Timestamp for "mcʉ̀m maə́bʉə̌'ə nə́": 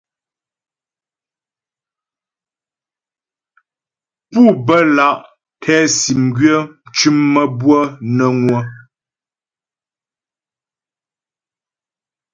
6.85-8.29